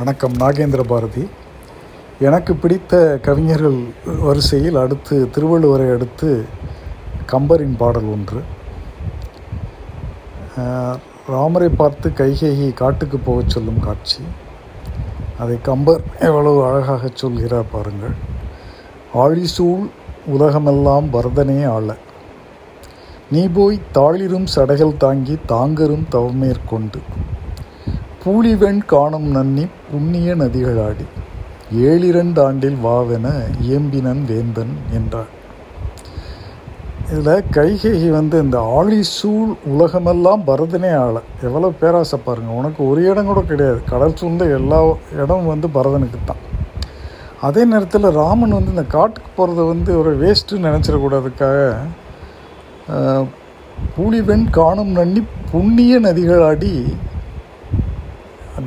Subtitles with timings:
[0.00, 1.22] வணக்கம் நாகேந்திர பாரதி.
[2.20, 3.80] எனக்கு பிடித்த கவிஞர்கள்
[4.20, 6.28] வரிசையில் அடுத்து திருவள்ளுவரை அடுத்து
[7.32, 8.40] கம்பரின் பாடல் ஒன்று.
[11.26, 14.22] ராமரை பார்த்து கைகேகி காட்டுக்கு போகச் சொல்லும் காட்சி.
[15.38, 18.16] அதை கம்பர் எவ்வளவு அழகாக சொல்கிறார் பாருங்கள்.
[19.24, 19.84] ஆழிசூழ்
[20.26, 21.96] உலகமெல்லாம் பரதனே ஆள.
[23.30, 27.02] நீ போய் தாளிரும் சடைகள் தாங்கி தாங்கரும் தவமேற்கொண்டு.
[28.30, 31.04] பூலிவெண் காணும் நன்னி புண்ணிய நதிகளாடி.
[31.86, 33.26] ஏழிரண்டு ஆண்டில் வாவென
[33.68, 35.30] இயம்பினன் வேந்தன் என்றார்
[37.12, 41.16] இதில் கைகேகி வந்து இந்த ஆழிசூழ் உலகமெல்லாம் பரதனே ஆள.
[41.46, 43.80] எவ்வளோ பேராசை பாருங்கள் உனக்கு ஒரு இடம் கூட கிடையாது.
[43.92, 44.80] கடல் சூழ்ந்த எல்லா
[45.20, 46.44] இடமும் வந்து பரதனுக்கு தான்
[47.48, 51.60] அதே நேரத்தில் ராமன் வந்து இந்த காட்டுக்கு போகிறத வந்து ஒரு வேஸ்ட்டுன்னு நினச்சிடக்கூடாதுக்காக
[53.96, 55.22] பூலிவெண் காணும் நன்னி
[55.52, 56.74] புண்ணிய நதிகளாடி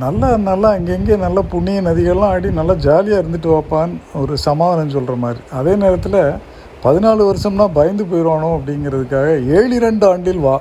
[0.04, 5.42] நல்லா நல்லா அங்கங்கே நல்ல புண்ணிய நதிகள்லாம் ஆடி நல்லா ஜாலியாக இருந்துட்டு வாப்பான்னு ஒரு சமாதானம் சொல்கிற மாதிரி.
[5.60, 6.20] அதே நேரத்தில்
[6.86, 9.28] பதினாலு வருஷம்னா பயந்து போயிடுவானோ அப்படிங்கிறதுக்காக
[9.58, 10.56] ஏழு இரண்டு ஆண்டில் வா.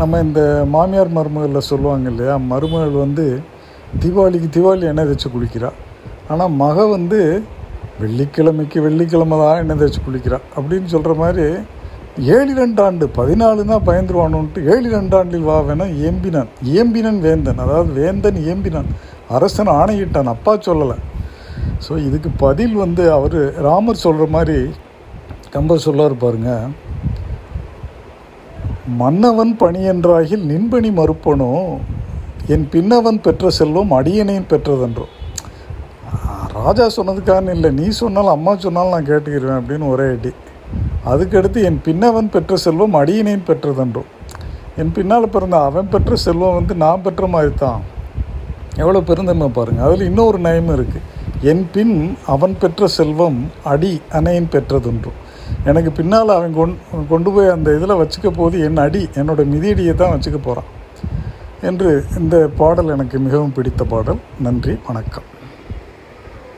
[0.00, 0.40] நம்ம இந்த
[0.74, 3.26] மாமியார் மருமகளில் சொல்லுவாங்க இல்லையா மருமகள் வந்து
[4.02, 5.70] தீபாவளிக்கு தீபாவளி எண்ணெய் தேய்ச்சி குளிக்கிறா.
[6.32, 7.20] ஆனால் மக வந்து
[8.02, 11.46] வெள்ளிக்கிழமைக்கு வெள்ளிக்கிழமை தான் எண்ணெய் தேய்ச்சி குளிக்கிறா அப்படின்னு சொல்கிற மாதிரி
[12.34, 16.50] ஏழு ரெண்டு ஆண்டு பதினாலு தான் பயந்துருவானுன்ட்டு ஏழு ரெண்டாண்டில் வா வேணா ஏம்பினான்.
[16.80, 18.90] ஏம்பினன் வேந்தன் அதாவது வேந்தன் ஏம்பினான்.
[19.36, 20.96] அரசன் ஆணையிட்டான் அப்பா சொல்லலை.
[21.86, 24.58] ஸோ இதுக்கு பதில் வந்து அவர் ராமர் சொல்கிற மாதிரி
[25.54, 26.52] கம்பர் சொல்லார் பாருங்க.
[29.02, 31.50] மன்னவன் பணியன்றாகில் நின்பணி மறுப்பனோ?
[32.54, 35.06] என் பின்னவன் பெற்ற செல்வம் அடியனையும் பெற்றதென்றோ?
[36.56, 40.32] ராஜா சொன்னதுக்கான இல்லை நீ சொன்னாலும் அம்மா சொன்னாலும் நான் கேட்டுக்கிறேன் அப்படின்னு ஒரே அடி.
[41.10, 44.10] அதுக்கடுத்து என் பின்னவன் பெற்ற செல்வம் அடியினேன் பெற்றதென்றும்
[44.76, 47.82] என் பின்னால் பிறந்த அவன் பெற்ற செல்வம் வந்து நான் பெற்ற மாதிரி தான்
[48.76, 51.02] எவ்வளோ பெருந்தன்மை பாருங்கள் அதில் இன்னொரு நயமும் இருக்குது
[51.42, 55.18] என் பின் அவன் பெற்ற செல்வம் அடி அணையின் பெற்றதென்றும்
[55.64, 56.74] எனக்கு பின்னால் அவன் கொண்
[57.08, 60.70] கொண்டு போய் அந்த இதில் வச்சுக்க போது என் அடி என்னோட மிதியடியை தான் வச்சுக்க போகிறான்
[61.62, 64.20] என்று இந்த பாடல் எனக்கு மிகவும் பிடித்த பாடல்.
[64.40, 65.28] நன்றி வணக்கம்.